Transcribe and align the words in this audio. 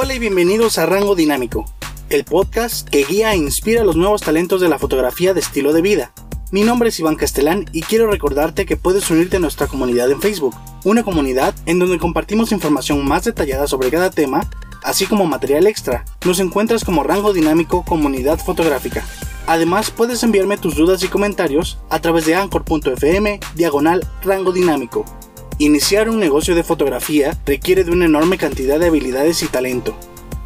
Hola 0.00 0.14
y 0.14 0.20
bienvenidos 0.20 0.78
a 0.78 0.86
Rango 0.86 1.16
Dinámico, 1.16 1.64
el 2.08 2.22
podcast 2.22 2.88
que 2.88 3.02
guía 3.02 3.32
e 3.32 3.36
inspira 3.36 3.80
a 3.80 3.84
los 3.84 3.96
nuevos 3.96 4.22
talentos 4.22 4.60
de 4.60 4.68
la 4.68 4.78
fotografía 4.78 5.34
de 5.34 5.40
estilo 5.40 5.72
de 5.72 5.82
vida. 5.82 6.12
Mi 6.52 6.62
nombre 6.62 6.90
es 6.90 7.00
Iván 7.00 7.16
Castelán 7.16 7.64
y 7.72 7.82
quiero 7.82 8.08
recordarte 8.08 8.64
que 8.64 8.76
puedes 8.76 9.10
unirte 9.10 9.38
a 9.38 9.40
nuestra 9.40 9.66
comunidad 9.66 10.08
en 10.12 10.20
Facebook, 10.20 10.54
una 10.84 11.02
comunidad 11.02 11.52
en 11.66 11.80
donde 11.80 11.98
compartimos 11.98 12.52
información 12.52 13.04
más 13.08 13.24
detallada 13.24 13.66
sobre 13.66 13.90
cada 13.90 14.10
tema, 14.10 14.48
así 14.84 15.04
como 15.06 15.26
material 15.26 15.66
extra. 15.66 16.04
Nos 16.24 16.38
encuentras 16.38 16.84
como 16.84 17.02
Rango 17.02 17.32
Dinámico 17.32 17.84
Comunidad 17.84 18.38
Fotográfica. 18.38 19.04
Además, 19.48 19.90
puedes 19.90 20.22
enviarme 20.22 20.58
tus 20.58 20.76
dudas 20.76 21.02
y 21.02 21.08
comentarios 21.08 21.76
a 21.90 21.98
través 22.00 22.24
de 22.24 22.36
anchor.fm 22.36 23.40
diagonal 23.56 24.06
rango 24.22 24.52
dinámico. 24.52 25.04
Iniciar 25.60 26.08
un 26.08 26.20
negocio 26.20 26.54
de 26.54 26.62
fotografía 26.62 27.36
requiere 27.44 27.82
de 27.82 27.90
una 27.90 28.04
enorme 28.04 28.38
cantidad 28.38 28.78
de 28.78 28.86
habilidades 28.86 29.42
y 29.42 29.46
talento, 29.46 29.98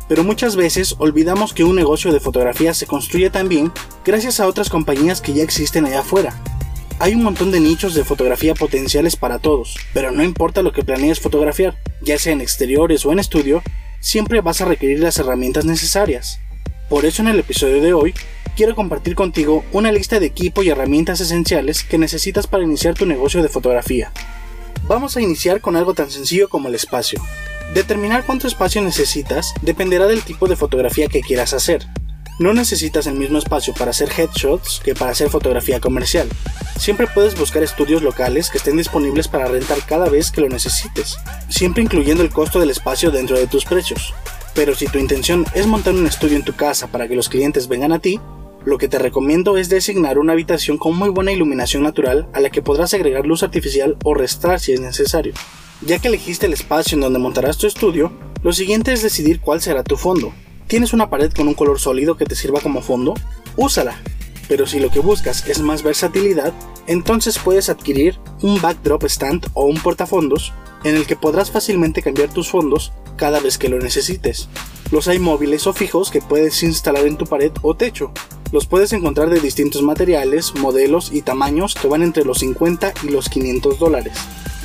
pero 0.09 0.25
muchas 0.25 0.57
veces 0.57 0.95
olvidamos 0.97 1.53
que 1.53 1.65
un 1.65 1.77
negocio 1.77 2.15
de 2.15 2.21
fotografía 2.21 2.73
se 2.73 2.87
construye 2.87 3.29
también 3.29 3.73
gracias 4.07 4.41
a 4.41 4.47
otras 4.47 4.71
compañías 4.71 5.21
que 5.21 5.35
ya 5.35 5.43
existen 5.43 5.85
allá 5.85 6.01
afuera. 6.01 6.35
Hay 6.99 7.15
un 7.15 7.23
montón 7.23 7.51
de 7.51 7.61
nichos 7.61 7.93
de 7.93 8.05
fotografía 8.05 8.55
potenciales 8.55 9.17
para 9.17 9.39
todos, 9.39 9.77
pero 9.93 10.13
no 10.13 10.25
importa 10.25 10.63
lo 10.63 10.73
que 10.73 10.83
planees 10.83 11.21
fotografiar, 11.21 11.77
ya 12.01 12.19
sea 12.19 12.33
en 12.33 12.41
exteriores 12.41 13.05
o 13.05 13.13
en 13.13 13.19
estudio, 13.19 13.63
siempre 14.01 14.41
vas 14.41 14.63
a 14.63 14.65
requerir 14.65 15.01
las 15.01 15.19
herramientas 15.19 15.67
necesarias. 15.67 16.41
Por 16.89 17.05
eso 17.05 17.21
en 17.21 17.29
el 17.29 17.39
episodio 17.39 17.83
de 17.83 17.93
hoy 17.93 18.15
quiero 18.57 18.75
compartir 18.75 19.15
contigo 19.15 19.63
una 19.73 19.93
lista 19.93 20.21
de 20.21 20.27
equipo 20.27 20.63
y 20.63 20.71
herramientas 20.71 21.21
esenciales 21.21 21.85
que 21.85 21.99
necesitas 21.99 22.47
para 22.47 22.65
iniciar 22.65 22.95
tu 22.95 23.05
negocio 23.05 23.43
de 23.43 23.51
fotografía. 23.51 24.11
Vamos 24.89 25.17
a 25.17 25.21
iniciar 25.21 25.61
con 25.61 25.77
algo 25.77 25.95
tan 25.95 26.11
sencillo 26.11 26.49
como 26.49 26.69
el 26.69 26.75
espacio. 26.75 27.23
Determinar 27.73 28.25
cuánto 28.27 28.49
espacio 28.49 28.83
necesitas 28.83 29.55
dependerá 29.63 30.07
del 30.07 30.23
tipo 30.23 30.49
de 30.49 30.57
fotografía 30.57 31.07
que 31.07 31.21
quieras 31.21 31.55
hacer. 31.55 31.87
No 32.39 32.53
necesitas 32.53 33.07
el 33.07 33.15
mismo 33.15 33.39
espacio 33.39 33.75
para 33.75 33.93
hacer 33.93 34.11
headshots 34.11 34.81
que 34.83 34.95
para 34.95 35.13
hacer 35.13 35.31
fotografía 35.31 35.81
comercial. 35.81 36.29
Siempre 36.79 37.07
puedes 37.07 37.39
buscar 37.39 37.63
estudios 37.63 38.03
locales 38.03 38.51
que 38.51 38.59
estén 38.59 38.77
disponibles 38.77 39.29
para 39.29 39.47
rentar 39.47 39.79
cada 39.87 40.09
vez 40.09 40.33
que 40.33 40.41
lo 40.41 40.49
necesites, 40.49 41.17
siempre 41.49 41.83
incluyendo 41.83 42.25
el 42.25 42.31
costo 42.31 42.59
del 42.59 42.71
espacio 42.71 43.11
dentro 43.11 43.39
de 43.39 43.47
tus 43.47 43.65
precios. 43.65 44.13
Pero 44.55 44.75
si 44.75 44.87
tu 44.87 44.99
intención 44.99 45.47
es 45.55 45.67
montar 45.67 45.95
un 45.95 46.07
estudio 46.07 46.37
en 46.37 46.45
tu 46.45 46.55
casa 46.55 46.89
para 46.89 47.07
que 47.07 47.15
los 47.15 47.29
clientes 47.29 47.69
vengan 47.69 47.93
a 47.93 48.01
ti, 48.01 48.21
lo 48.65 48.79
que 48.79 48.89
te 48.89 48.99
recomiendo 48.99 49.57
es 49.57 49.69
designar 49.69 50.19
una 50.19 50.33
habitación 50.33 50.79
con 50.79 50.97
muy 50.97 51.09
buena 51.09 51.33
iluminación 51.33 51.83
natural 51.83 52.29
a 52.33 52.41
la 52.41 52.51
que 52.51 52.63
podrás 52.63 52.95
agregar 52.95 53.27
luz 53.27 53.43
artificial 53.43 53.97
o 54.05 54.15
restar 54.15 54.61
si 54.61 54.73
es 54.73 54.81
necesario. 54.81 55.35
Ya 55.85 55.99
que 55.99 56.09
elegiste 56.09 56.47
el 56.47 56.53
espacio 56.53 56.95
en 56.95 57.01
donde 57.01 57.19
montarás 57.19 57.59
tu 57.59 57.67
estudio, 57.67 58.13
lo 58.43 58.53
siguiente 58.53 58.93
es 58.93 59.03
decidir 59.03 59.41
cuál 59.41 59.61
será 59.61 59.83
tu 59.83 59.97
fondo. 59.97 60.33
¿Tienes 60.69 60.93
una 60.93 61.11
pared 61.11 61.33
con 61.33 61.49
un 61.49 61.55
color 61.55 61.81
sólido 61.81 62.17
que 62.17 62.25
te 62.25 62.37
sirva 62.37 62.61
como 62.61 62.83
fondo? 62.83 63.15
Úsala. 63.57 64.01
Pero 64.49 64.67
si 64.67 64.79
lo 64.79 64.91
que 64.91 65.01
buscas 65.01 65.49
es 65.49 65.61
más 65.61 65.83
versatilidad, 65.83 66.53
entonces 66.87 67.39
puedes 67.39 67.69
adquirir 67.69 68.19
un 68.43 68.61
backdrop 68.61 69.05
stand 69.05 69.47
o 69.55 69.65
un 69.65 69.81
portafondos 69.81 70.53
en 70.85 70.97
el 70.97 71.07
que 71.07 71.17
podrás 71.17 71.51
fácilmente 71.51 72.03
cambiar 72.03 72.33
tus 72.33 72.49
fondos 72.49 72.93
cada 73.17 73.41
vez 73.41 73.59
que 73.59 73.69
lo 73.69 73.79
necesites. 73.79 74.49
Los 74.91 75.09
hay 75.09 75.19
móviles 75.19 75.67
o 75.67 75.73
fijos 75.73 76.11
que 76.11 76.21
puedes 76.21 76.63
instalar 76.63 77.07
en 77.07 77.17
tu 77.17 77.25
pared 77.25 77.53
o 77.63 77.75
techo, 77.75 78.13
los 78.53 78.67
puedes 78.67 78.93
encontrar 78.93 79.31
de 79.31 79.41
distintos 79.41 79.83
materiales, 79.83 80.55
modelos 80.55 81.11
y 81.13 81.23
tamaños 81.23 81.75
que 81.75 81.89
van 81.89 82.03
entre 82.03 82.25
los 82.25 82.39
50 82.41 82.93
y 83.03 83.09
los 83.09 83.31
500 83.31 83.79
dólares. 83.79 84.13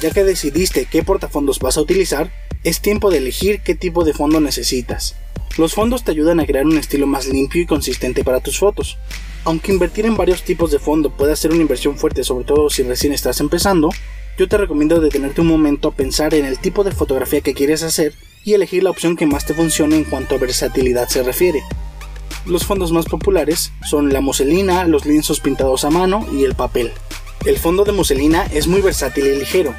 Ya 0.02 0.12
que 0.12 0.26
decidiste 0.26 0.86
qué 0.86 1.04
portafondos 1.04 1.60
vas 1.60 1.78
a 1.78 1.82
utilizar, 1.82 2.30
es 2.64 2.82
tiempo 2.82 3.10
de 3.10 3.20
elegir 3.20 3.62
qué 3.62 3.76
tipo 3.76 4.04
de 4.04 4.14
fondo 4.14 4.42
necesitas. 4.42 5.16
Los 5.58 5.74
fondos 5.74 6.04
te 6.04 6.12
ayudan 6.12 6.42
a 6.42 6.46
crear 6.46 6.66
un 6.66 6.78
estilo 6.78 7.08
más 7.08 7.28
limpio 7.28 7.62
y 7.62 7.66
consistente 7.66 8.26
para 8.26 8.42
tus 8.42 8.60
fotos. 8.60 8.98
Aunque 9.46 9.72
invertir 9.72 10.06
en 10.06 10.18
varios 10.18 10.44
tipos 10.44 10.70
de 10.70 10.80
fondo 10.80 11.10
puede 11.10 11.36
ser 11.38 11.52
una 11.52 11.62
inversión 11.62 11.98
fuerte, 11.98 12.26
sobre 12.26 12.44
todo 12.44 12.70
si 12.70 12.84
recién 12.84 13.14
estás 13.14 13.40
empezando, 13.40 13.90
yo 14.38 14.50
te 14.50 14.58
recomiendo 14.58 15.00
detenerte 15.00 15.42
un 15.42 15.48
momento 15.48 15.88
a 15.88 15.96
pensar 15.96 16.34
en 16.34 16.46
el 16.46 16.60
tipo 16.60 16.84
de 16.84 16.92
fotografía 16.92 17.40
que 17.40 17.54
quieres 17.54 17.84
hacer 17.84 18.14
y 18.44 18.54
elegir 18.54 18.84
la 18.84 18.90
opción 18.90 19.16
que 19.16 19.26
más 19.26 19.46
te 19.46 19.54
funcione 19.54 19.96
en 19.96 20.04
cuanto 20.04 20.36
a 20.36 20.40
versatilidad 20.40 21.08
se 21.08 21.24
refiere. 21.24 21.64
Los 22.46 22.66
fondos 22.66 22.92
más 22.92 23.06
populares 23.06 23.72
son 23.84 24.14
la 24.14 24.22
muselina, 24.22 24.86
los 24.86 25.06
lienzos 25.06 25.40
pintados 25.40 25.84
a 25.84 25.90
mano 25.90 26.26
y 26.32 26.44
el 26.44 26.56
papel. 26.56 26.92
El 27.46 27.58
fondo 27.58 27.84
de 27.84 27.92
muselina 27.92 28.46
es 28.46 28.68
muy 28.68 28.82
versátil 28.82 29.28
y 29.28 29.40
ligero. 29.40 29.74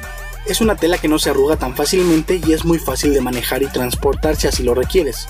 Es 0.45 0.61
una 0.61 0.75
tela 0.75 0.97
que 0.97 1.07
no 1.07 1.19
se 1.19 1.29
arruga 1.29 1.57
tan 1.57 1.75
fácilmente 1.75 2.41
y 2.45 2.53
es 2.53 2.65
muy 2.65 2.79
fácil 2.79 3.13
de 3.13 3.21
manejar 3.21 3.63
y 3.63 3.67
transportar 3.67 4.35
si 4.35 4.47
así 4.47 4.63
lo 4.63 4.73
requieres. 4.73 5.27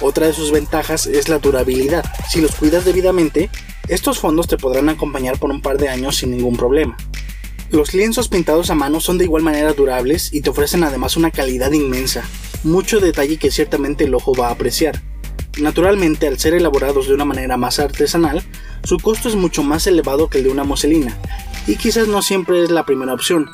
Otra 0.00 0.26
de 0.26 0.32
sus 0.32 0.50
ventajas 0.50 1.06
es 1.06 1.28
la 1.28 1.38
durabilidad. 1.38 2.04
Si 2.28 2.40
los 2.40 2.54
cuidas 2.54 2.84
debidamente, 2.84 3.50
estos 3.88 4.18
fondos 4.18 4.46
te 4.46 4.56
podrán 4.56 4.88
acompañar 4.88 5.38
por 5.38 5.50
un 5.50 5.60
par 5.60 5.78
de 5.78 5.88
años 5.88 6.16
sin 6.16 6.30
ningún 6.30 6.56
problema. 6.56 6.96
Los 7.70 7.94
lienzos 7.94 8.28
pintados 8.28 8.70
a 8.70 8.74
mano 8.74 9.00
son 9.00 9.18
de 9.18 9.24
igual 9.24 9.42
manera 9.42 9.72
durables 9.72 10.32
y 10.32 10.40
te 10.40 10.50
ofrecen 10.50 10.84
además 10.84 11.16
una 11.16 11.30
calidad 11.30 11.70
inmensa, 11.70 12.24
mucho 12.64 12.98
detalle 12.98 13.36
que 13.36 13.50
ciertamente 13.50 14.04
el 14.04 14.14
ojo 14.14 14.34
va 14.34 14.48
a 14.48 14.52
apreciar. 14.52 15.02
Naturalmente, 15.58 16.26
al 16.26 16.38
ser 16.38 16.54
elaborados 16.54 17.08
de 17.08 17.14
una 17.14 17.24
manera 17.24 17.56
más 17.56 17.78
artesanal, 17.78 18.42
su 18.84 18.98
costo 18.98 19.28
es 19.28 19.34
mucho 19.34 19.62
más 19.62 19.86
elevado 19.86 20.28
que 20.28 20.38
el 20.38 20.44
de 20.44 20.50
una 20.50 20.64
muselina, 20.64 21.16
y 21.66 21.76
quizás 21.76 22.08
no 22.08 22.22
siempre 22.22 22.62
es 22.62 22.70
la 22.70 22.86
primera 22.86 23.12
opción. 23.12 23.48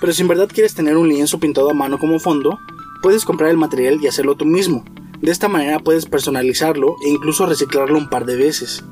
Pero 0.00 0.12
si 0.12 0.22
en 0.22 0.28
verdad 0.28 0.48
quieres 0.52 0.74
tener 0.74 0.96
un 0.96 1.08
lienzo 1.08 1.38
pintado 1.38 1.70
a 1.70 1.74
mano 1.74 1.98
como 1.98 2.18
fondo, 2.18 2.58
puedes 3.02 3.24
comprar 3.24 3.50
el 3.50 3.56
material 3.56 3.98
y 4.02 4.06
hacerlo 4.06 4.36
tú 4.36 4.44
mismo. 4.44 4.84
De 5.20 5.30
esta 5.30 5.48
manera 5.48 5.78
puedes 5.78 6.06
personalizarlo 6.06 6.96
e 7.04 7.08
incluso 7.08 7.46
reciclarlo 7.46 7.98
un 7.98 8.08
par 8.08 8.24
de 8.24 8.36
veces. 8.36 8.84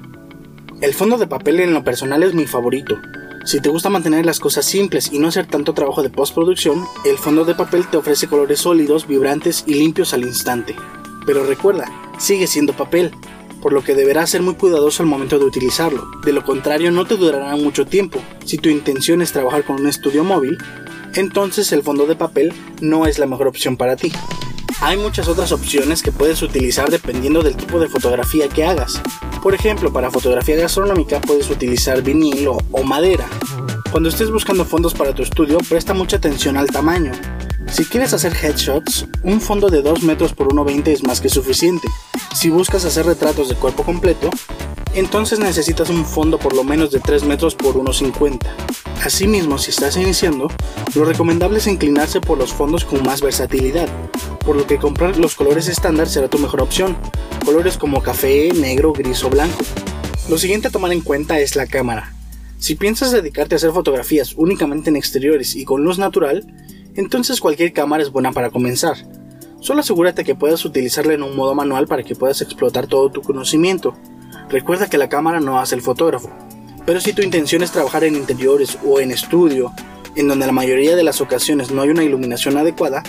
El 0.81 0.95
fondo 0.95 1.19
de 1.19 1.27
papel 1.27 1.61
en 1.61 1.75
lo 1.75 1.85
personal 1.85 2.23
es 2.23 2.35
mi 2.35 2.47
favorito. 2.47 2.99
Si 3.45 3.61
te 3.61 3.69
gusta 3.69 3.91
mantener 3.91 4.25
las 4.25 4.41
cosas 4.41 4.65
simples 4.65 5.13
y 5.13 5.19
no 5.19 5.29
hacer 5.29 5.47
tanto 5.47 5.75
trabajo 5.75 6.03
de 6.03 6.11
postproducción, 6.11 6.85
el 7.05 7.19
fondo 7.19 7.45
de 7.45 7.55
papel 7.55 7.87
te 7.89 7.97
ofrece 7.97 8.29
colores 8.29 8.61
sólidos, 8.61 9.07
vibrantes 9.07 9.65
y 9.67 9.75
limpios 9.75 10.15
al 10.15 10.23
instante. 10.23 10.77
Pero 11.27 11.45
recuerda, 11.45 11.91
sigue 12.23 12.47
siendo 12.47 12.73
papel, 12.73 13.11
por 13.61 13.73
lo 13.73 13.83
que 13.83 13.95
deberás 13.95 14.31
ser 14.31 14.43
muy 14.43 14.55
cuidadoso 14.55 15.03
al 15.03 15.09
momento 15.09 15.39
de 15.39 15.45
utilizarlo. 15.45 16.09
De 16.25 16.33
lo 16.33 16.45
contrario, 16.45 16.91
no 16.93 17.05
te 17.05 17.17
durará 17.17 17.55
mucho 17.57 17.85
tiempo. 17.85 18.21
Si 18.45 18.59
tu 18.59 18.69
intención 18.69 19.23
es 19.23 19.33
trabajar 19.33 19.65
con 19.65 19.81
un 19.81 19.89
estudio 19.89 20.23
móvil, 20.23 20.57
entonces 21.15 21.73
el 21.73 21.83
fondo 21.83 22.07
de 22.07 22.17
papel 22.17 22.53
no 22.81 23.07
es 23.07 23.19
la 23.19 23.27
mejor 23.27 23.49
opción 23.49 23.77
para 23.77 23.97
ti. 23.97 24.13
Hay 24.81 24.97
muchas 24.97 25.29
otras 25.29 25.53
opciones 25.53 26.03
que 26.03 26.13
puedes 26.13 26.43
utilizar 26.43 26.91
dependiendo 26.91 27.43
del 27.43 27.57
tipo 27.57 27.79
de 27.79 27.89
fotografía 27.89 28.49
que 28.49 28.65
hagas. 28.65 29.01
Por 29.43 29.55
ejemplo, 29.55 29.93
para 29.93 30.11
fotografía 30.11 30.57
gastronómica 30.57 31.21
puedes 31.21 31.51
utilizar 31.51 32.03
vinilo 32.03 32.59
o 32.71 32.83
madera. 32.83 33.29
Cuando 33.91 34.09
estés 34.09 34.31
buscando 34.31 34.65
fondos 34.65 34.95
para 34.95 35.15
tu 35.15 35.23
estudio, 35.23 35.59
presta 35.69 35.93
mucha 35.93 36.17
atención 36.17 36.57
al 36.57 36.69
tamaño. 36.69 37.13
Si 37.73 37.87
quieres 37.87 38.13
hacer 38.13 38.35
headshots, 38.35 39.07
un 39.23 39.41
fondo 39.41 39.71
de 39.71 39.81
2 39.81 40.03
metros 40.03 40.35
por 40.35 40.49
1,20 40.49 40.89
es 40.89 41.05
más 41.05 41.23
que 41.23 41.31
suficiente. 41.31 41.89
Si 42.35 42.51
buscas 42.51 42.85
hacer 42.85 43.07
retratos 43.07 43.49
de 43.49 43.55
cuerpo 43.55 43.83
completo, 43.83 44.29
entonces 44.95 45.39
necesitas 45.39 45.89
un 45.89 46.05
fondo 46.05 46.39
por 46.39 46.55
lo 46.55 46.65
menos 46.65 46.91
de 46.91 47.01
3 47.01 47.25
metros 47.25 47.55
por 47.55 47.77
1,50. 47.77 48.41
Asimismo, 49.03 49.57
si 49.57 49.71
estás 49.71 49.97
iniciando, 49.97 50.49
lo 50.95 51.07
recomendable 51.07 51.59
es 51.59 51.67
inclinarse 51.67 52.21
por 52.21 52.37
los 52.37 52.53
fondos 52.53 52.85
con 52.85 53.03
más 53.05 53.23
versatilidad, 53.23 53.89
por 54.45 54.55
lo 54.55 54.67
que 54.67 54.77
comprar 54.77 55.17
los 55.17 55.35
colores 55.35 55.67
estándar 55.67 56.11
será 56.11 56.29
tu 56.29 56.39
mejor 56.39 56.61
opción, 56.61 56.95
colores 57.43 57.79
como 57.79 58.03
café, 58.03 58.51
negro, 58.53 58.93
gris 58.93 59.25
o 59.25 59.31
blanco. 59.31 59.65
Lo 60.29 60.37
siguiente 60.37 60.69
a 60.69 60.71
tomar 60.71 60.93
en 60.93 61.01
cuenta 61.01 61.41
es 61.41 61.57
la 61.57 61.67
cámara. 61.67 62.13
Si 62.59 62.75
piensas 62.75 63.13
dedicarte 63.13 63.55
a 63.55 63.57
hacer 63.57 63.73
fotografías 63.73 64.35
únicamente 64.37 64.91
en 64.91 64.97
exteriores 64.97 65.57
y 65.57 65.65
con 65.65 65.83
luz 65.83 65.99
natural, 65.99 66.47
entonces 66.97 67.41
cualquier 67.41 67.73
cámara 67.73 68.03
es 68.03 68.11
buena 68.11 68.33
para 68.33 68.51
comenzar. 68.51 68.97
Solo 69.61 69.81
asegúrate 69.81 70.25
que 70.25 70.35
puedas 70.35 70.65
utilizarla 70.65 71.15
en 71.15 71.23
un 71.23 71.37
modo 71.37 71.55
manual 71.55 71.87
para 71.87 72.03
que 72.03 72.17
puedas 72.17 72.41
explotar 72.43 72.87
todo 72.87 73.11
tu 73.11 73.23
conocimiento. 73.23 73.95
Recuerda 74.49 74.89
que 74.89 74.99
la 74.99 75.09
cámara 75.09 75.41
no 75.41 75.61
hace 75.61 75.75
el 75.75 75.83
fotógrafo, 75.83 76.31
pero 76.85 77.01
si 77.01 77.13
tu 77.13 77.23
intención 77.23 77.63
es 77.63 77.71
trabajar 77.71 78.05
en 78.05 78.17
interiores 78.17 78.79
o 78.85 78.99
en 79.01 79.13
estudio, 79.13 79.73
en 80.17 80.29
donde 80.29 80.47
la 80.47 80.53
mayoría 80.53 80.97
de 80.97 81.05
las 81.05 81.21
ocasiones 81.21 81.71
no 81.71 81.83
hay 81.83 81.91
una 81.91 82.03
iluminación 82.03 82.57
adecuada, 82.57 83.03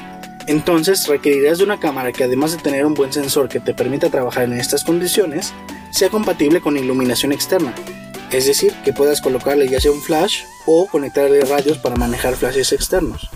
entonces 0.48 1.08
requerirás 1.08 1.58
de 1.58 1.64
una 1.64 1.80
cámara 1.80 2.12
que 2.12 2.24
además 2.24 2.52
de 2.52 2.62
tener 2.62 2.86
un 2.86 2.94
buen 2.94 3.12
sensor 3.12 3.50
que 3.50 3.60
te 3.60 3.74
permita 3.74 4.10
trabajar 4.10 4.44
en 4.44 4.54
estas 4.54 4.84
condiciones, 4.84 5.54
sea 5.92 6.10
compatible 6.10 6.62
con 6.62 6.78
iluminación 6.78 7.32
externa. 7.32 7.74
Es 8.32 8.46
decir, 8.46 8.74
que 8.84 8.94
puedas 8.94 9.22
colocarle 9.22 9.68
ya 9.68 9.80
sea 9.80 9.92
un 9.92 10.02
flash 10.02 10.42
o 10.66 10.88
conectarle 10.88 11.42
radios 11.42 11.78
para 11.78 11.96
manejar 11.96 12.36
flashes 12.36 12.74
externos. 12.74 13.30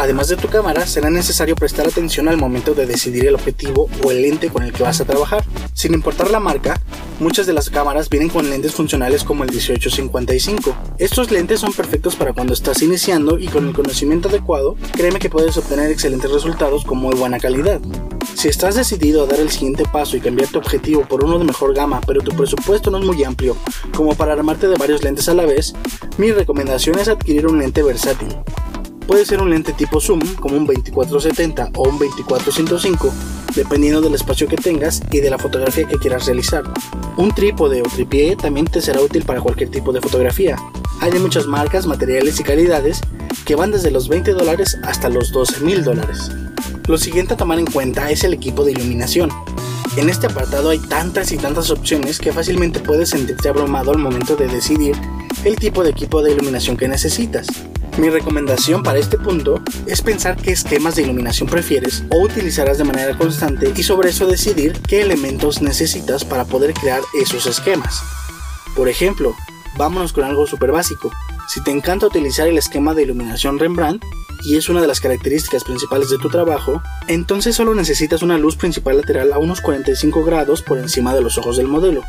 Además 0.00 0.28
de 0.28 0.36
tu 0.36 0.48
cámara, 0.48 0.86
será 0.86 1.10
necesario 1.10 1.54
prestar 1.54 1.86
atención 1.86 2.26
al 2.26 2.38
momento 2.38 2.72
de 2.72 2.86
decidir 2.86 3.26
el 3.26 3.34
objetivo 3.34 3.86
o 4.02 4.10
el 4.10 4.22
lente 4.22 4.48
con 4.48 4.62
el 4.62 4.72
que 4.72 4.82
vas 4.82 4.98
a 5.02 5.04
trabajar. 5.04 5.44
Sin 5.74 5.92
importar 5.92 6.30
la 6.30 6.40
marca, 6.40 6.80
muchas 7.18 7.46
de 7.46 7.52
las 7.52 7.68
cámaras 7.68 8.08
vienen 8.08 8.30
con 8.30 8.48
lentes 8.48 8.72
funcionales 8.72 9.24
como 9.24 9.44
el 9.44 9.50
1855. 9.50 10.74
Estos 10.96 11.30
lentes 11.30 11.60
son 11.60 11.74
perfectos 11.74 12.16
para 12.16 12.32
cuando 12.32 12.54
estás 12.54 12.80
iniciando 12.80 13.38
y 13.38 13.48
con 13.48 13.68
el 13.68 13.74
conocimiento 13.74 14.30
adecuado, 14.30 14.74
créeme 14.92 15.18
que 15.18 15.28
puedes 15.28 15.58
obtener 15.58 15.90
excelentes 15.90 16.30
resultados 16.30 16.86
con 16.86 16.96
muy 16.96 17.14
buena 17.14 17.38
calidad. 17.38 17.78
Si 18.34 18.48
estás 18.48 18.76
decidido 18.76 19.24
a 19.24 19.26
dar 19.26 19.40
el 19.40 19.50
siguiente 19.50 19.84
paso 19.84 20.16
y 20.16 20.22
cambiar 20.22 20.48
tu 20.48 20.60
objetivo 20.60 21.06
por 21.06 21.22
uno 21.22 21.38
de 21.38 21.44
mejor 21.44 21.74
gama, 21.74 22.00
pero 22.06 22.22
tu 22.22 22.34
presupuesto 22.34 22.90
no 22.90 23.00
es 23.00 23.04
muy 23.04 23.22
amplio 23.22 23.54
como 23.94 24.14
para 24.14 24.32
armarte 24.32 24.66
de 24.66 24.78
varios 24.78 25.04
lentes 25.04 25.28
a 25.28 25.34
la 25.34 25.44
vez, 25.44 25.74
mi 26.16 26.32
recomendación 26.32 26.98
es 26.98 27.08
adquirir 27.08 27.46
un 27.46 27.58
lente 27.58 27.82
versátil. 27.82 28.34
Puede 29.06 29.24
ser 29.24 29.40
un 29.40 29.50
lente 29.50 29.72
tipo 29.72 30.00
zoom 30.00 30.20
como 30.36 30.56
un 30.56 30.66
2470 30.66 31.70
o 31.74 31.88
un 31.88 31.98
2405, 31.98 33.12
dependiendo 33.54 34.00
del 34.00 34.14
espacio 34.14 34.46
que 34.46 34.56
tengas 34.56 35.02
y 35.10 35.20
de 35.20 35.30
la 35.30 35.38
fotografía 35.38 35.86
que 35.86 35.98
quieras 35.98 36.26
realizar. 36.26 36.64
Un 37.16 37.34
trípode 37.34 37.82
o 37.82 37.84
tripié 37.84 38.36
también 38.36 38.66
te 38.66 38.80
será 38.80 39.00
útil 39.00 39.24
para 39.24 39.40
cualquier 39.40 39.70
tipo 39.70 39.92
de 39.92 40.00
fotografía. 40.00 40.56
Hay 41.00 41.10
de 41.10 41.18
muchas 41.18 41.46
marcas, 41.46 41.86
materiales 41.86 42.38
y 42.38 42.44
calidades 42.44 43.00
que 43.44 43.54
van 43.56 43.72
desde 43.72 43.90
los 43.90 44.08
20 44.08 44.32
dólares 44.32 44.78
hasta 44.84 45.08
los 45.08 45.32
12 45.32 45.60
mil 45.60 45.82
dólares. 45.82 46.30
Lo 46.86 46.98
siguiente 46.98 47.34
a 47.34 47.36
tomar 47.36 47.58
en 47.58 47.66
cuenta 47.66 48.10
es 48.10 48.24
el 48.24 48.34
equipo 48.34 48.64
de 48.64 48.72
iluminación. 48.72 49.30
En 49.96 50.08
este 50.08 50.26
apartado 50.26 50.70
hay 50.70 50.78
tantas 50.78 51.32
y 51.32 51.36
tantas 51.36 51.70
opciones 51.70 52.18
que 52.18 52.32
fácilmente 52.32 52.80
puedes 52.80 53.10
sentirte 53.10 53.48
abrumado 53.48 53.90
al 53.90 53.98
momento 53.98 54.36
de 54.36 54.46
decidir 54.46 54.96
el 55.44 55.56
tipo 55.56 55.82
de 55.82 55.90
equipo 55.90 56.22
de 56.22 56.32
iluminación 56.32 56.76
que 56.76 56.86
necesitas. 56.86 57.46
Mi 57.98 58.08
recomendación 58.08 58.82
para 58.82 58.98
este 58.98 59.18
punto 59.18 59.60
es 59.86 60.00
pensar 60.00 60.36
qué 60.36 60.52
esquemas 60.52 60.94
de 60.94 61.02
iluminación 61.02 61.48
prefieres 61.48 62.04
o 62.10 62.22
utilizarás 62.22 62.78
de 62.78 62.84
manera 62.84 63.16
constante 63.18 63.72
y 63.76 63.82
sobre 63.82 64.10
eso 64.10 64.26
decidir 64.26 64.80
qué 64.88 65.02
elementos 65.02 65.60
necesitas 65.60 66.24
para 66.24 66.44
poder 66.44 66.72
crear 66.72 67.02
esos 67.20 67.46
esquemas. 67.46 68.02
Por 68.74 68.88
ejemplo, 68.88 69.34
vámonos 69.76 70.12
con 70.12 70.24
algo 70.24 70.46
súper 70.46 70.72
básico. 70.72 71.10
Si 71.48 71.62
te 71.62 71.72
encanta 71.72 72.06
utilizar 72.06 72.46
el 72.46 72.58
esquema 72.58 72.94
de 72.94 73.02
iluminación 73.02 73.58
Rembrandt 73.58 74.04
y 74.44 74.56
es 74.56 74.68
una 74.68 74.80
de 74.80 74.86
las 74.86 75.00
características 75.00 75.64
principales 75.64 76.08
de 76.08 76.18
tu 76.18 76.30
trabajo, 76.30 76.82
entonces 77.08 77.56
solo 77.56 77.74
necesitas 77.74 78.22
una 78.22 78.38
luz 78.38 78.56
principal 78.56 78.96
lateral 78.96 79.32
a 79.32 79.38
unos 79.38 79.60
45 79.60 80.24
grados 80.24 80.62
por 80.62 80.78
encima 80.78 81.14
de 81.14 81.20
los 81.20 81.36
ojos 81.36 81.56
del 81.56 81.66
modelo. 81.66 82.02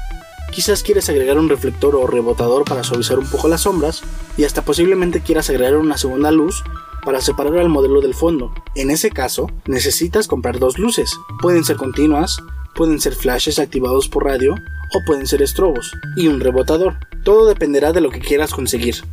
Quizás 0.52 0.84
quieres 0.84 1.08
agregar 1.10 1.38
un 1.38 1.48
reflector 1.48 1.96
o 1.96 2.08
rebotador 2.08 2.66
para 2.66 2.84
suavizar 2.84 3.18
un 3.18 3.26
poco 3.26 3.48
las 3.48 3.62
sombras 3.62 4.04
y 4.42 4.44
hasta 4.44 4.64
posiblemente 4.64 5.22
quieras 5.22 5.52
agregar 5.52 5.78
una 5.78 6.00
segunda 6.00 6.32
luz 6.32 6.64
para 7.06 7.22
separar 7.22 7.60
al 7.60 7.70
modelo 7.70 8.02
del 8.02 8.16
fondo. 8.16 8.52
En 8.74 8.90
ese 8.90 9.12
caso, 9.12 9.52
necesitas 9.68 10.28
comprar 10.28 10.58
dos 10.58 10.80
luces. 10.80 11.16
Pueden 11.44 11.64
ser 11.64 11.76
continuas, 11.76 12.42
pueden 12.74 13.00
ser 13.00 13.14
flashes 13.14 13.60
activados 13.60 14.08
por 14.08 14.26
radio 14.26 14.56
o 14.56 15.06
pueden 15.06 15.28
ser 15.28 15.44
estrobos 15.44 15.92
y 16.16 16.28
un 16.28 16.40
rebotador. 16.40 16.96
Todo 17.24 17.46
dependerá 17.46 17.94
de 17.94 18.02
lo 18.02 18.10
que 18.10 18.18
quieras 18.18 18.52
conseguir. 18.52 19.04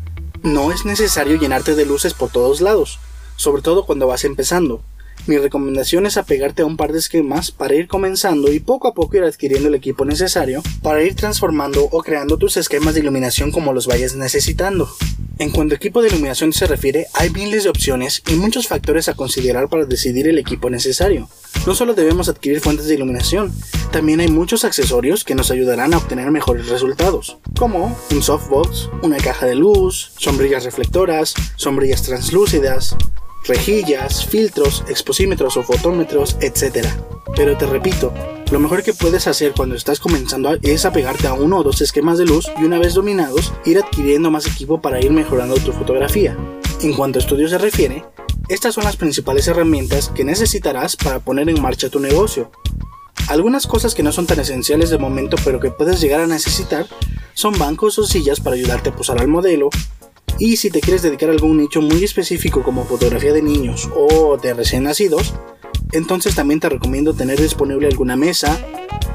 No 0.42 0.72
es 0.72 0.86
necesario 0.86 1.36
llenarte 1.36 1.74
de 1.74 1.84
luces 1.84 2.14
por 2.14 2.30
todos 2.30 2.62
lados, 2.62 2.98
sobre 3.36 3.60
todo 3.60 3.84
cuando 3.84 4.06
vas 4.06 4.24
empezando. 4.24 4.80
Mi 5.28 5.36
recomendación 5.36 6.06
es 6.06 6.16
apegarte 6.16 6.62
a 6.62 6.64
un 6.64 6.78
par 6.78 6.90
de 6.90 7.00
esquemas 7.00 7.50
para 7.50 7.74
ir 7.74 7.86
comenzando 7.86 8.50
y 8.50 8.60
poco 8.60 8.88
a 8.88 8.94
poco 8.94 9.18
ir 9.18 9.24
adquiriendo 9.24 9.68
el 9.68 9.74
equipo 9.74 10.06
necesario 10.06 10.62
para 10.82 11.02
ir 11.02 11.16
transformando 11.16 11.84
o 11.84 12.02
creando 12.02 12.38
tus 12.38 12.56
esquemas 12.56 12.94
de 12.94 13.00
iluminación 13.00 13.52
como 13.52 13.74
los 13.74 13.86
vayas 13.86 14.16
necesitando. 14.16 14.88
En 15.38 15.50
cuanto 15.50 15.74
a 15.74 15.76
equipo 15.76 16.00
de 16.00 16.08
iluminación 16.08 16.54
se 16.54 16.66
refiere, 16.66 17.08
hay 17.12 17.28
miles 17.28 17.64
de 17.64 17.68
opciones 17.68 18.22
y 18.26 18.36
muchos 18.36 18.68
factores 18.68 19.10
a 19.10 19.14
considerar 19.16 19.68
para 19.68 19.84
decidir 19.84 20.26
el 20.28 20.38
equipo 20.38 20.70
necesario. 20.70 21.28
No 21.66 21.74
solo 21.74 21.92
debemos 21.92 22.30
adquirir 22.30 22.62
fuentes 22.62 22.86
de 22.86 22.94
iluminación, 22.94 23.52
también 23.92 24.20
hay 24.20 24.28
muchos 24.28 24.64
accesorios 24.64 25.24
que 25.24 25.34
nos 25.34 25.50
ayudarán 25.50 25.92
a 25.92 25.98
obtener 25.98 26.30
mejores 26.30 26.68
resultados, 26.68 27.36
como 27.58 27.94
un 28.10 28.22
softbox, 28.22 28.88
una 29.02 29.18
caja 29.18 29.44
de 29.44 29.56
luz, 29.56 30.12
sombrillas 30.16 30.64
reflectoras, 30.64 31.34
sombrillas 31.56 32.02
translúcidas, 32.02 32.96
rejillas, 33.44 34.26
filtros, 34.26 34.84
exposímetros 34.88 35.56
o 35.56 35.62
fotómetros, 35.62 36.36
etc. 36.40 36.86
Pero 37.36 37.56
te 37.56 37.66
repito, 37.66 38.12
lo 38.50 38.60
mejor 38.60 38.82
que 38.82 38.94
puedes 38.94 39.26
hacer 39.26 39.52
cuando 39.56 39.74
estás 39.74 40.00
comenzando 40.00 40.56
es 40.62 40.84
apegarte 40.84 41.26
a 41.26 41.34
uno 41.34 41.58
o 41.58 41.62
dos 41.62 41.80
esquemas 41.80 42.18
de 42.18 42.24
luz 42.24 42.50
y 42.58 42.64
una 42.64 42.78
vez 42.78 42.94
dominados, 42.94 43.52
ir 43.64 43.78
adquiriendo 43.78 44.30
más 44.30 44.46
equipo 44.46 44.80
para 44.80 45.00
ir 45.00 45.10
mejorando 45.10 45.54
tu 45.56 45.72
fotografía. 45.72 46.36
En 46.80 46.94
cuanto 46.94 47.18
a 47.18 47.22
estudios 47.22 47.50
se 47.50 47.58
refiere, 47.58 48.04
estas 48.48 48.74
son 48.74 48.84
las 48.84 48.96
principales 48.96 49.46
herramientas 49.48 50.08
que 50.08 50.24
necesitarás 50.24 50.96
para 50.96 51.20
poner 51.20 51.48
en 51.50 51.60
marcha 51.60 51.90
tu 51.90 52.00
negocio. 52.00 52.50
Algunas 53.28 53.66
cosas 53.66 53.94
que 53.94 54.02
no 54.02 54.12
son 54.12 54.26
tan 54.26 54.40
esenciales 54.40 54.88
de 54.88 54.96
momento 54.96 55.36
pero 55.44 55.60
que 55.60 55.70
puedes 55.70 56.00
llegar 56.00 56.20
a 56.20 56.26
necesitar 56.26 56.86
son 57.34 57.58
bancos 57.58 57.98
o 57.98 58.04
sillas 58.04 58.40
para 58.40 58.56
ayudarte 58.56 58.88
a 58.88 58.96
posar 58.96 59.20
al 59.20 59.28
modelo, 59.28 59.68
y 60.38 60.56
si 60.56 60.70
te 60.70 60.80
quieres 60.80 61.02
dedicar 61.02 61.28
a 61.28 61.32
algún 61.32 61.58
nicho 61.58 61.82
muy 61.82 62.04
específico 62.04 62.62
como 62.62 62.84
fotografía 62.84 63.32
de 63.32 63.42
niños 63.42 63.88
o 63.94 64.36
de 64.36 64.54
recién 64.54 64.84
nacidos, 64.84 65.34
entonces 65.92 66.34
también 66.34 66.60
te 66.60 66.68
recomiendo 66.68 67.14
tener 67.14 67.40
disponible 67.40 67.88
alguna 67.88 68.16
mesa, 68.16 68.58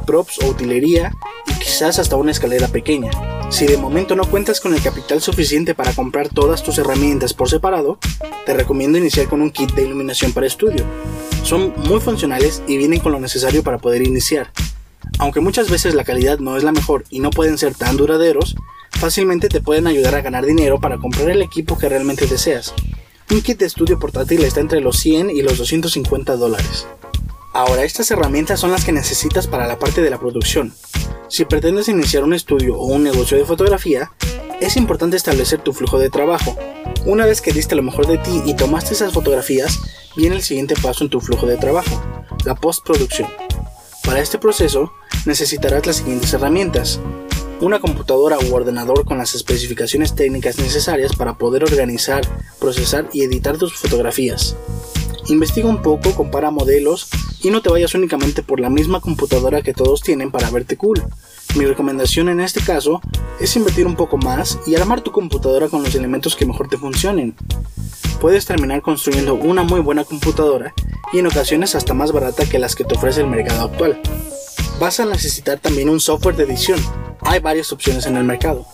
props 0.05 0.39
o 0.43 0.47
utilería 0.47 1.13
y 1.47 1.53
quizás 1.59 1.99
hasta 1.99 2.15
una 2.15 2.31
escalera 2.31 2.67
pequeña. 2.67 3.11
Si 3.49 3.65
de 3.65 3.77
momento 3.77 4.15
no 4.15 4.25
cuentas 4.25 4.59
con 4.59 4.73
el 4.73 4.81
capital 4.81 5.21
suficiente 5.21 5.75
para 5.75 5.93
comprar 5.93 6.29
todas 6.29 6.63
tus 6.63 6.77
herramientas 6.77 7.33
por 7.33 7.49
separado, 7.49 7.99
te 8.45 8.53
recomiendo 8.53 8.97
iniciar 8.97 9.27
con 9.27 9.41
un 9.41 9.51
kit 9.51 9.71
de 9.73 9.83
iluminación 9.83 10.33
para 10.33 10.47
estudio. 10.47 10.85
Son 11.43 11.73
muy 11.87 11.99
funcionales 11.99 12.63
y 12.67 12.77
vienen 12.77 12.99
con 12.99 13.11
lo 13.11 13.19
necesario 13.19 13.63
para 13.63 13.77
poder 13.77 14.01
iniciar. 14.01 14.51
Aunque 15.19 15.39
muchas 15.39 15.69
veces 15.69 15.93
la 15.93 16.03
calidad 16.03 16.39
no 16.39 16.57
es 16.57 16.63
la 16.63 16.71
mejor 16.71 17.05
y 17.09 17.19
no 17.19 17.29
pueden 17.29 17.57
ser 17.57 17.75
tan 17.75 17.95
duraderos, 17.95 18.55
fácilmente 19.03 19.49
te 19.49 19.59
pueden 19.59 19.85
ayudar 19.85 20.15
a 20.15 20.21
ganar 20.21 20.45
dinero 20.45 20.79
para 20.79 20.97
comprar 20.97 21.29
el 21.29 21.41
equipo 21.41 21.77
que 21.77 21.89
realmente 21.89 22.25
deseas. 22.25 22.73
Un 23.31 23.41
kit 23.41 23.59
de 23.59 23.65
estudio 23.65 23.99
portátil 23.99 24.45
está 24.45 24.61
entre 24.61 24.79
los 24.79 24.97
100 24.97 25.29
y 25.29 25.41
los 25.41 25.57
250 25.57 26.37
dólares. 26.37 26.87
Ahora, 27.51 27.83
estas 27.83 28.09
herramientas 28.11 28.61
son 28.61 28.71
las 28.71 28.85
que 28.85 28.93
necesitas 28.93 29.45
para 29.45 29.67
la 29.67 29.77
parte 29.77 30.01
de 30.01 30.09
la 30.09 30.19
producción. 30.19 30.73
Si 31.27 31.43
pretendes 31.43 31.89
iniciar 31.89 32.23
un 32.23 32.33
estudio 32.33 32.77
o 32.77 32.85
un 32.85 33.03
negocio 33.03 33.37
de 33.37 33.43
fotografía, 33.43 34.13
es 34.61 34.77
importante 34.77 35.17
establecer 35.17 35.59
tu 35.59 35.73
flujo 35.73 35.99
de 35.99 36.09
trabajo. 36.09 36.55
Una 37.05 37.25
vez 37.25 37.41
que 37.41 37.51
diste 37.51 37.75
lo 37.75 37.83
mejor 37.83 38.07
de 38.07 38.19
ti 38.19 38.41
y 38.45 38.53
tomaste 38.53 38.93
esas 38.93 39.11
fotografías, 39.11 39.81
viene 40.15 40.37
el 40.37 40.43
siguiente 40.43 40.75
paso 40.81 41.03
en 41.03 41.09
tu 41.09 41.19
flujo 41.19 41.45
de 41.45 41.57
trabajo, 41.57 42.01
la 42.45 42.55
postproducción. 42.55 43.27
Para 44.05 44.21
este 44.21 44.37
proceso, 44.37 44.93
necesitarás 45.25 45.85
las 45.85 45.97
siguientes 45.97 46.33
herramientas 46.33 47.01
una 47.63 47.79
computadora 47.79 48.37
u 48.39 48.53
ordenador 48.53 49.05
con 49.05 49.17
las 49.17 49.35
especificaciones 49.35 50.15
técnicas 50.15 50.57
necesarias 50.59 51.15
para 51.15 51.37
poder 51.37 51.63
organizar, 51.63 52.21
procesar 52.59 53.07
y 53.13 53.23
editar 53.23 53.57
tus 53.57 53.73
fotografías. 53.73 54.57
Investiga 55.29 55.69
un 55.69 55.81
poco, 55.81 56.13
compara 56.13 56.51
modelos 56.51 57.07
y 57.41 57.51
no 57.51 57.61
te 57.61 57.69
vayas 57.69 57.95
únicamente 57.95 58.43
por 58.43 58.59
la 58.59 58.69
misma 58.69 58.99
computadora 58.99 59.61
que 59.61 59.73
todos 59.73 60.01
tienen 60.01 60.29
para 60.29 60.49
verte 60.49 60.75
cool. 60.75 61.01
Mi 61.55 61.63
recomendación 61.63 62.27
en 62.27 62.41
este 62.41 62.59
caso 62.59 62.99
es 63.39 63.55
invertir 63.55 63.87
un 63.87 63.95
poco 63.95 64.17
más 64.17 64.59
y 64.67 64.75
armar 64.75 64.99
tu 64.99 65.13
computadora 65.13 65.69
con 65.69 65.83
los 65.83 65.95
elementos 65.95 66.35
que 66.35 66.45
mejor 66.45 66.67
te 66.67 66.77
funcionen. 66.77 67.33
Puedes 68.19 68.45
terminar 68.45 68.81
construyendo 68.81 69.35
una 69.35 69.63
muy 69.63 69.79
buena 69.79 70.03
computadora 70.03 70.73
y 71.13 71.19
en 71.19 71.27
ocasiones 71.27 71.75
hasta 71.75 71.93
más 71.93 72.11
barata 72.11 72.45
que 72.45 72.59
las 72.59 72.75
que 72.75 72.83
te 72.83 72.95
ofrece 72.95 73.21
el 73.21 73.27
mercado 73.27 73.61
actual. 73.61 74.01
Vas 74.79 74.99
a 74.99 75.05
necesitar 75.05 75.59
también 75.59 75.89
un 75.89 75.99
software 75.99 76.35
de 76.35 76.43
edición, 76.43 76.79
hay 77.21 77.39
varias 77.39 77.71
opciones 77.71 78.05
en 78.05 78.17
el 78.17 78.23
mercado. 78.23 78.65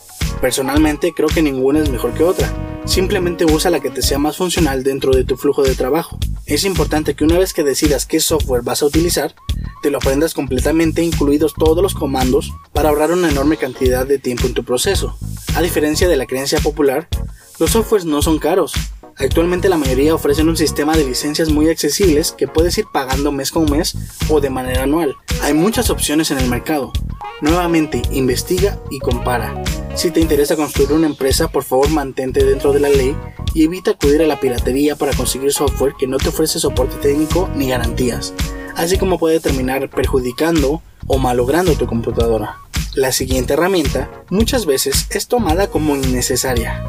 Personalmente 0.41 1.13
creo 1.13 1.27
que 1.27 1.41
ninguna 1.41 1.79
es 1.79 1.89
mejor 1.89 2.13
que 2.13 2.23
otra. 2.23 2.51
Simplemente 2.85 3.45
usa 3.45 3.69
la 3.69 3.79
que 3.79 3.89
te 3.89 4.01
sea 4.01 4.17
más 4.17 4.37
funcional 4.37 4.83
dentro 4.83 5.11
de 5.11 5.23
tu 5.23 5.37
flujo 5.37 5.63
de 5.63 5.75
trabajo. 5.75 6.17
Es 6.45 6.63
importante 6.63 7.13
que 7.13 7.23
una 7.23 7.37
vez 7.37 7.53
que 7.53 7.63
decidas 7.63 8.05
qué 8.05 8.19
software 8.19 8.63
vas 8.63 8.81
a 8.81 8.85
utilizar, 8.85 9.35
te 9.83 9.91
lo 9.91 9.97
aprendas 9.97 10.33
completamente 10.33 11.03
incluidos 11.03 11.53
todos 11.53 11.83
los 11.83 11.93
comandos 11.93 12.53
para 12.73 12.89
ahorrar 12.89 13.11
una 13.11 13.29
enorme 13.29 13.57
cantidad 13.57 14.07
de 14.07 14.17
tiempo 14.17 14.47
en 14.47 14.53
tu 14.53 14.63
proceso. 14.63 15.17
A 15.55 15.61
diferencia 15.61 16.07
de 16.07 16.15
la 16.15 16.25
creencia 16.25 16.59
popular, 16.59 17.07
los 17.59 17.71
softwares 17.71 18.05
no 18.05 18.21
son 18.21 18.39
caros. 18.39 18.73
Actualmente 19.19 19.69
la 19.69 19.77
mayoría 19.77 20.15
ofrecen 20.15 20.49
un 20.49 20.57
sistema 20.57 20.95
de 20.95 21.05
licencias 21.05 21.49
muy 21.49 21.69
accesibles 21.69 22.31
que 22.31 22.47
puedes 22.47 22.77
ir 22.77 22.85
pagando 22.91 23.31
mes 23.31 23.51
con 23.51 23.69
mes 23.69 23.95
o 24.29 24.39
de 24.41 24.49
manera 24.49 24.83
anual. 24.83 25.15
Hay 25.41 25.53
muchas 25.53 25.89
opciones 25.89 26.31
en 26.31 26.39
el 26.39 26.49
mercado, 26.49 26.93
Nuevamente, 27.41 28.01
investiga 28.11 28.77
y 28.89 28.99
compara. 28.99 29.63
Si 29.95 30.11
te 30.11 30.19
interesa 30.19 30.57
construir 30.57 30.91
una 30.91 31.07
empresa, 31.07 31.47
por 31.47 31.63
favor 31.63 31.89
mantente 31.89 32.43
dentro 32.43 32.73
de 32.73 32.81
la 32.81 32.89
ley 32.89 33.15
y 33.53 33.63
evita 33.63 33.91
acudir 33.91 34.21
a 34.21 34.27
la 34.27 34.41
piratería 34.41 34.97
para 34.97 35.13
conseguir 35.13 35.53
software 35.53 35.93
que 35.97 36.07
no 36.07 36.17
te 36.17 36.29
ofrece 36.29 36.59
soporte 36.59 36.97
técnico 36.97 37.49
ni 37.55 37.69
garantías, 37.69 38.33
así 38.75 38.97
como 38.97 39.17
puede 39.17 39.39
terminar 39.39 39.89
perjudicando 39.89 40.81
o 41.07 41.17
malogrando 41.17 41.75
tu 41.75 41.87
computadora. 41.87 42.57
La 42.93 43.13
siguiente 43.13 43.53
herramienta 43.53 44.09
muchas 44.29 44.65
veces 44.65 45.07
es 45.09 45.27
tomada 45.27 45.67
como 45.67 45.95
innecesaria, 45.95 46.83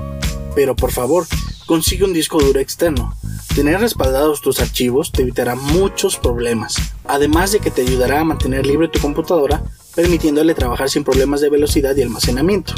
pero 0.57 0.75
por 0.75 0.91
favor, 0.91 1.27
consigue 1.71 2.03
un 2.03 2.13
disco 2.13 2.43
duro 2.43 2.59
externo. 2.59 3.15
Tener 3.55 3.79
respaldados 3.79 4.41
tus 4.41 4.59
archivos 4.59 5.13
te 5.13 5.23
evitará 5.23 5.55
muchos 5.55 6.17
problemas, 6.17 6.75
además 7.05 7.53
de 7.53 7.61
que 7.61 7.71
te 7.71 7.83
ayudará 7.83 8.19
a 8.19 8.25
mantener 8.25 8.67
libre 8.67 8.89
tu 8.89 8.99
computadora, 8.99 9.63
permitiéndole 9.95 10.57
trabajar 10.57 10.91
sin 10.91 11.05
problemas 11.05 11.41
de 11.41 11.49
velocidad 11.49 11.95
y 11.95 12.03
almacenamiento. 12.03 12.75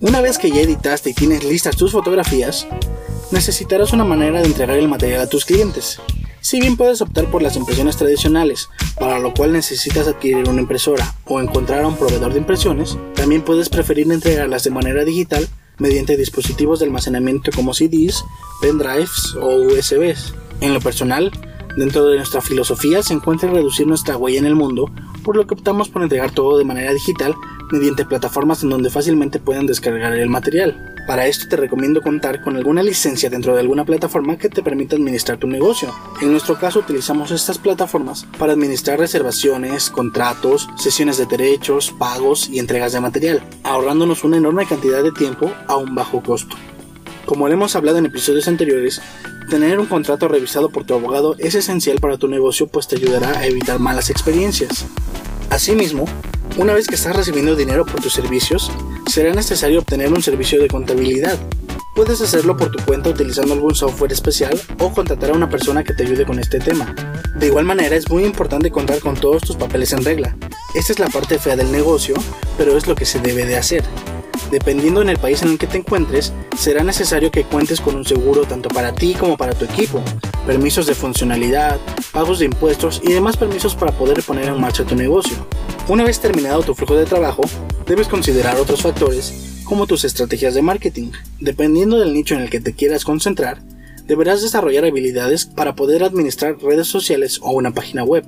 Una 0.00 0.20
vez 0.20 0.38
que 0.38 0.52
ya 0.52 0.60
editaste 0.60 1.10
y 1.10 1.14
tienes 1.14 1.42
listas 1.42 1.76
tus 1.76 1.90
fotografías, 1.90 2.68
necesitarás 3.32 3.92
una 3.92 4.04
manera 4.04 4.40
de 4.40 4.46
entregar 4.46 4.78
el 4.78 4.86
material 4.86 5.22
a 5.22 5.28
tus 5.28 5.44
clientes. 5.44 5.98
Si 6.40 6.60
bien 6.60 6.76
puedes 6.76 7.00
optar 7.00 7.28
por 7.28 7.42
las 7.42 7.56
impresiones 7.56 7.96
tradicionales, 7.96 8.68
para 8.96 9.18
lo 9.18 9.34
cual 9.34 9.54
necesitas 9.54 10.06
adquirir 10.06 10.48
una 10.48 10.60
impresora 10.60 11.16
o 11.24 11.40
encontrar 11.40 11.82
a 11.82 11.88
un 11.88 11.96
proveedor 11.96 12.32
de 12.32 12.38
impresiones, 12.38 12.96
también 13.16 13.42
puedes 13.42 13.68
preferir 13.68 14.12
entregarlas 14.12 14.62
de 14.62 14.70
manera 14.70 15.04
digital 15.04 15.48
mediante 15.78 16.16
dispositivos 16.16 16.78
de 16.78 16.86
almacenamiento 16.86 17.50
como 17.54 17.74
CDs, 17.74 18.24
pendrives 18.60 19.34
o 19.40 19.56
USBs. 19.56 20.34
En 20.60 20.74
lo 20.74 20.80
personal, 20.80 21.30
dentro 21.76 22.06
de 22.06 22.16
nuestra 22.16 22.40
filosofía 22.40 23.02
se 23.02 23.14
encuentra 23.14 23.50
reducir 23.50 23.86
nuestra 23.86 24.16
huella 24.16 24.38
en 24.38 24.46
el 24.46 24.54
mundo, 24.54 24.90
por 25.22 25.36
lo 25.36 25.46
que 25.46 25.54
optamos 25.54 25.88
por 25.88 26.02
entregar 26.02 26.30
todo 26.30 26.56
de 26.58 26.64
manera 26.64 26.92
digital 26.92 27.34
mediante 27.70 28.04
plataformas 28.04 28.62
en 28.62 28.70
donde 28.70 28.90
fácilmente 28.90 29.38
puedan 29.38 29.66
descargar 29.66 30.12
el 30.14 30.30
material. 30.30 30.95
Para 31.06 31.28
esto 31.28 31.46
te 31.48 31.54
recomiendo 31.54 32.02
contar 32.02 32.42
con 32.42 32.56
alguna 32.56 32.82
licencia 32.82 33.30
dentro 33.30 33.54
de 33.54 33.60
alguna 33.60 33.84
plataforma 33.84 34.36
que 34.38 34.48
te 34.48 34.60
permita 34.60 34.96
administrar 34.96 35.38
tu 35.38 35.46
negocio. 35.46 35.94
En 36.20 36.32
nuestro 36.32 36.58
caso 36.58 36.80
utilizamos 36.80 37.30
estas 37.30 37.58
plataformas 37.58 38.26
para 38.38 38.54
administrar 38.54 38.98
reservaciones, 38.98 39.88
contratos, 39.88 40.68
sesiones 40.76 41.16
de 41.16 41.26
derechos, 41.26 41.94
pagos 41.96 42.48
y 42.48 42.58
entregas 42.58 42.92
de 42.92 43.00
material, 43.00 43.40
ahorrándonos 43.62 44.24
una 44.24 44.38
enorme 44.38 44.66
cantidad 44.66 45.00
de 45.04 45.12
tiempo 45.12 45.52
a 45.68 45.76
un 45.76 45.94
bajo 45.94 46.20
costo. 46.24 46.56
Como 47.24 47.46
le 47.46 47.54
hemos 47.54 47.76
hablado 47.76 47.98
en 47.98 48.06
episodios 48.06 48.48
anteriores, 48.48 49.00
tener 49.48 49.78
un 49.78 49.86
contrato 49.86 50.26
revisado 50.26 50.70
por 50.70 50.84
tu 50.84 50.94
abogado 50.94 51.36
es 51.38 51.54
esencial 51.54 52.00
para 52.00 52.18
tu 52.18 52.26
negocio 52.26 52.66
pues 52.66 52.88
te 52.88 52.96
ayudará 52.96 53.38
a 53.38 53.46
evitar 53.46 53.78
malas 53.78 54.10
experiencias. 54.10 54.86
Asimismo, 55.50 56.06
una 56.58 56.72
vez 56.72 56.88
que 56.88 56.96
estás 56.96 57.14
recibiendo 57.14 57.54
dinero 57.54 57.86
por 57.86 58.00
tus 58.00 58.12
servicios, 58.12 58.72
será 59.06 59.32
necesario 59.32 59.80
obtener 59.80 60.12
un 60.12 60.22
servicio 60.22 60.60
de 60.60 60.68
contabilidad. 60.68 61.38
Puedes 61.94 62.20
hacerlo 62.20 62.56
por 62.56 62.70
tu 62.70 62.84
cuenta 62.84 63.10
utilizando 63.10 63.54
algún 63.54 63.74
software 63.74 64.12
especial 64.12 64.60
o 64.78 64.92
contratar 64.92 65.30
a 65.30 65.34
una 65.34 65.48
persona 65.48 65.82
que 65.82 65.94
te 65.94 66.02
ayude 66.02 66.26
con 66.26 66.38
este 66.38 66.58
tema. 66.58 66.94
De 67.38 67.46
igual 67.46 67.64
manera 67.64 67.96
es 67.96 68.10
muy 68.10 68.24
importante 68.24 68.70
contar 68.70 69.00
con 69.00 69.14
todos 69.14 69.42
tus 69.42 69.56
papeles 69.56 69.92
en 69.92 70.04
regla. 70.04 70.36
Esta 70.74 70.92
es 70.92 70.98
la 70.98 71.08
parte 71.08 71.38
fea 71.38 71.56
del 71.56 71.72
negocio, 71.72 72.14
pero 72.58 72.76
es 72.76 72.86
lo 72.86 72.94
que 72.94 73.06
se 73.06 73.20
debe 73.20 73.46
de 73.46 73.56
hacer. 73.56 73.82
Dependiendo 74.50 75.02
en 75.02 75.08
el 75.08 75.18
país 75.18 75.42
en 75.42 75.48
el 75.48 75.58
que 75.58 75.66
te 75.66 75.78
encuentres, 75.78 76.32
será 76.56 76.84
necesario 76.84 77.30
que 77.30 77.44
cuentes 77.44 77.80
con 77.80 77.96
un 77.96 78.04
seguro 78.04 78.42
tanto 78.42 78.68
para 78.68 78.92
ti 78.92 79.14
como 79.14 79.36
para 79.36 79.54
tu 79.54 79.64
equipo, 79.64 80.02
permisos 80.46 80.86
de 80.86 80.94
funcionalidad, 80.94 81.78
pagos 82.12 82.38
de 82.38 82.44
impuestos 82.44 83.02
y 83.04 83.12
demás 83.12 83.36
permisos 83.36 83.74
para 83.74 83.92
poder 83.92 84.22
poner 84.22 84.48
en 84.48 84.60
marcha 84.60 84.84
tu 84.84 84.94
negocio. 84.94 85.36
Una 85.88 86.04
vez 86.04 86.20
terminado 86.20 86.62
tu 86.62 86.74
flujo 86.74 86.94
de 86.94 87.04
trabajo, 87.04 87.42
debes 87.86 88.06
considerar 88.06 88.56
otros 88.56 88.82
factores 88.82 89.62
como 89.64 89.86
tus 89.86 90.04
estrategias 90.04 90.54
de 90.54 90.62
marketing. 90.62 91.10
Dependiendo 91.40 91.98
del 91.98 92.14
nicho 92.14 92.36
en 92.36 92.42
el 92.42 92.50
que 92.50 92.60
te 92.60 92.74
quieras 92.74 93.04
concentrar, 93.04 93.60
deberás 94.06 94.40
desarrollar 94.40 94.84
habilidades 94.84 95.44
para 95.44 95.74
poder 95.74 96.04
administrar 96.04 96.56
redes 96.62 96.86
sociales 96.86 97.40
o 97.42 97.50
una 97.50 97.72
página 97.72 98.04
web. 98.04 98.24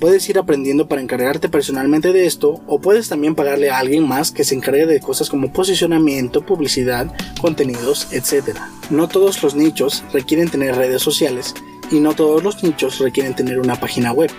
Puedes 0.00 0.28
ir 0.28 0.38
aprendiendo 0.38 0.86
para 0.86 1.00
encargarte 1.00 1.48
personalmente 1.48 2.12
de 2.12 2.26
esto 2.26 2.60
o 2.68 2.80
puedes 2.80 3.08
también 3.08 3.34
pagarle 3.34 3.70
a 3.70 3.78
alguien 3.78 4.06
más 4.06 4.30
que 4.30 4.44
se 4.44 4.54
encargue 4.54 4.86
de 4.86 5.00
cosas 5.00 5.28
como 5.28 5.52
posicionamiento, 5.52 6.46
publicidad, 6.46 7.12
contenidos, 7.40 8.06
etc. 8.12 8.56
No 8.90 9.08
todos 9.08 9.42
los 9.42 9.56
nichos 9.56 10.04
requieren 10.12 10.50
tener 10.50 10.76
redes 10.76 11.02
sociales 11.02 11.52
y 11.90 11.98
no 11.98 12.14
todos 12.14 12.44
los 12.44 12.62
nichos 12.62 13.00
requieren 13.00 13.34
tener 13.34 13.58
una 13.58 13.80
página 13.80 14.12
web. 14.12 14.30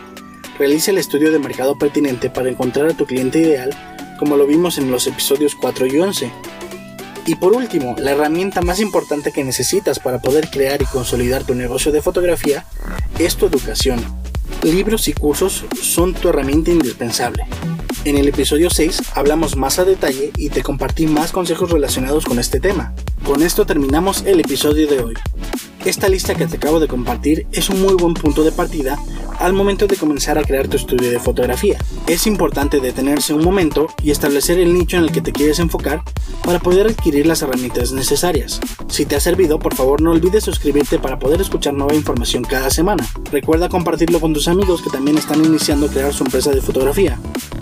Realiza 0.57 0.91
el 0.91 0.97
estudio 0.97 1.29
de 1.29 1.39
mercado 1.39 1.77
pertinente 1.77 2.29
para 2.29 2.49
encontrar 2.49 2.87
a 2.87 2.93
tu 2.93 3.05
cliente 3.05 3.39
ideal, 3.39 3.71
como 4.17 4.37
lo 4.37 4.47
vimos 4.47 4.77
en 4.77 4.89
los 4.89 5.07
episodios 5.07 5.55
4 5.55 5.87
y 5.87 5.99
11. 5.99 6.31
Y 7.25 7.35
por 7.35 7.51
último, 7.51 7.95
la 7.97 8.11
herramienta 8.11 8.61
más 8.61 8.79
importante 8.79 9.33
que 9.33 9.43
necesitas 9.43 9.99
para 9.99 10.21
poder 10.21 10.49
crear 10.49 10.81
y 10.81 10.85
consolidar 10.85 11.43
tu 11.43 11.53
negocio 11.53 11.91
de 11.91 12.01
fotografía 12.01 12.65
es 13.19 13.35
tu 13.35 13.45
educación. 13.45 14.18
Libros 14.63 15.07
y 15.07 15.13
cursos 15.13 15.63
son 15.81 16.13
tu 16.13 16.29
herramienta 16.29 16.71
indispensable. 16.71 17.45
En 18.03 18.17
el 18.17 18.27
episodio 18.27 18.69
6 18.69 19.03
hablamos 19.15 19.55
más 19.55 19.79
a 19.79 19.85
detalle 19.85 20.31
y 20.35 20.49
te 20.49 20.63
compartí 20.63 21.07
más 21.07 21.31
consejos 21.31 21.71
relacionados 21.71 22.25
con 22.25 22.39
este 22.39 22.59
tema. 22.59 22.93
Con 23.23 23.41
esto 23.41 23.65
terminamos 23.65 24.23
el 24.25 24.41
episodio 24.41 24.87
de 24.87 24.99
hoy. 24.99 25.13
Esta 25.85 26.09
lista 26.09 26.35
que 26.35 26.45
te 26.45 26.57
acabo 26.57 26.79
de 26.79 26.87
compartir 26.87 27.47
es 27.53 27.69
un 27.69 27.81
muy 27.81 27.93
buen 27.93 28.13
punto 28.13 28.43
de 28.43 28.51
partida 28.51 28.99
al 29.39 29.53
momento 29.53 29.87
de 29.87 29.95
comenzar 29.95 30.37
a 30.37 30.43
crear 30.43 30.67
tu 30.67 30.75
estudio 30.75 31.09
de 31.09 31.19
fotografía. 31.19 31.77
Es 32.07 32.27
importante 32.27 32.81
detenerse 32.81 33.33
un 33.33 33.43
momento 33.43 33.87
y 34.03 34.11
establecer 34.11 34.59
el 34.59 34.73
nicho 34.73 34.97
en 34.97 35.03
el 35.03 35.11
que 35.13 35.21
te 35.21 35.31
quieres 35.31 35.59
enfocar 35.59 36.03
para 36.43 36.59
poder 36.59 36.87
adquirir 36.87 37.25
las 37.25 37.41
herramientas 37.41 37.93
necesarias. 37.93 38.59
Si 38.89 39.05
te 39.05 39.15
ha 39.15 39.19
servido, 39.21 39.57
por 39.57 39.73
favor 39.73 40.01
no 40.01 40.11
olvides 40.11 40.43
suscribirte 40.43 40.99
para 40.99 41.17
poder 41.17 41.39
escuchar 41.39 41.73
nueva 41.73 41.95
información 41.95 42.43
cada 42.43 42.69
semana. 42.69 43.07
Recuerda 43.31 43.69
compartirlo 43.69 44.19
con 44.19 44.33
tus 44.33 44.49
amigos 44.49 44.81
que 44.81 44.89
también 44.89 45.17
están 45.17 45.43
iniciando 45.45 45.85
a 45.85 45.89
crear 45.89 46.13
su 46.13 46.25
empresa 46.25 46.51
de 46.51 46.61
fotografía. 46.61 47.17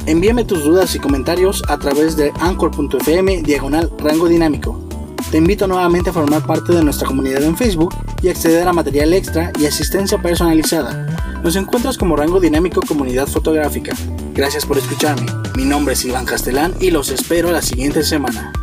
Envíame 0.07 0.43
tus 0.43 0.63
dudas 0.63 0.95
y 0.95 0.99
comentarios 0.99 1.61
a 1.67 1.77
través 1.77 2.17
de 2.17 2.31
anchor.fm 2.39 3.43
diagonal 3.43 3.91
rango 3.99 4.27
dinámico. 4.27 4.86
Te 5.31 5.37
invito 5.37 5.67
nuevamente 5.67 6.09
a 6.09 6.13
formar 6.13 6.45
parte 6.45 6.71
de 6.71 6.81
nuestra 6.81 7.05
comunidad 7.05 7.43
en 7.43 7.57
Facebook 7.57 7.93
y 8.21 8.29
acceder 8.29 8.65
a 8.65 8.71
material 8.71 9.11
extra 9.11 9.51
y 9.59 9.65
asistencia 9.65 10.21
personalizada. 10.21 11.05
Nos 11.43 11.57
encuentras 11.57 11.97
como 11.97 12.15
Rango 12.15 12.39
Dinámico 12.39 12.81
Comunidad 12.81 13.27
Fotográfica. 13.27 13.93
Gracias 14.33 14.65
por 14.65 14.77
escucharme. 14.77 15.27
Mi 15.55 15.65
nombre 15.65 15.95
es 15.95 16.05
Iván 16.05 16.25
Castelán 16.25 16.75
y 16.79 16.91
los 16.91 17.09
espero 17.09 17.51
la 17.51 17.61
siguiente 17.61 18.03
semana. 18.03 18.53